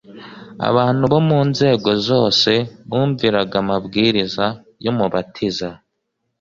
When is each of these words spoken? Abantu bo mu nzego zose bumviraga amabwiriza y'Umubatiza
Abantu 0.69 1.03
bo 1.11 1.19
mu 1.29 1.39
nzego 1.49 1.89
zose 2.07 2.51
bumviraga 2.89 3.55
amabwiriza 3.63 4.45
y'Umubatiza 4.83 5.69